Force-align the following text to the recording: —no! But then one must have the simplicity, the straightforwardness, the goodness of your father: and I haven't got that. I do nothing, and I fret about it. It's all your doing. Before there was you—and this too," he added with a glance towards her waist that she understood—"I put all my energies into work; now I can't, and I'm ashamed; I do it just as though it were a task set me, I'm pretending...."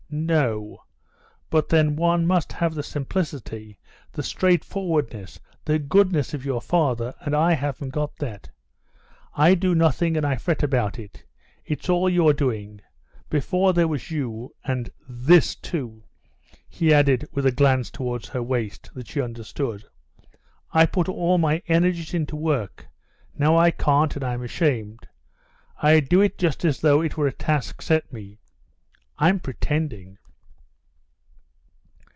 —no! 0.13 0.83
But 1.49 1.69
then 1.69 1.95
one 1.95 2.27
must 2.27 2.51
have 2.51 2.75
the 2.75 2.83
simplicity, 2.83 3.79
the 4.11 4.21
straightforwardness, 4.21 5.39
the 5.63 5.79
goodness 5.79 6.33
of 6.33 6.43
your 6.43 6.59
father: 6.61 7.13
and 7.21 7.33
I 7.33 7.53
haven't 7.53 7.91
got 7.91 8.17
that. 8.17 8.49
I 9.35 9.55
do 9.55 9.73
nothing, 9.73 10.17
and 10.17 10.25
I 10.25 10.35
fret 10.35 10.63
about 10.63 10.99
it. 10.99 11.23
It's 11.63 11.87
all 11.87 12.09
your 12.09 12.33
doing. 12.33 12.81
Before 13.29 13.71
there 13.71 13.87
was 13.87 14.11
you—and 14.11 14.89
this 15.07 15.55
too," 15.55 16.03
he 16.67 16.93
added 16.93 17.25
with 17.31 17.45
a 17.45 17.51
glance 17.53 17.89
towards 17.89 18.27
her 18.27 18.43
waist 18.43 18.89
that 18.93 19.07
she 19.07 19.21
understood—"I 19.21 20.87
put 20.87 21.07
all 21.07 21.37
my 21.37 21.63
energies 21.69 22.13
into 22.13 22.35
work; 22.35 22.89
now 23.33 23.55
I 23.55 23.71
can't, 23.71 24.13
and 24.17 24.25
I'm 24.25 24.43
ashamed; 24.43 25.07
I 25.81 26.01
do 26.01 26.19
it 26.19 26.37
just 26.37 26.65
as 26.65 26.81
though 26.81 26.99
it 26.99 27.15
were 27.15 27.27
a 27.27 27.31
task 27.31 27.81
set 27.81 28.11
me, 28.11 28.39
I'm 29.17 29.39
pretending...." 29.39 30.17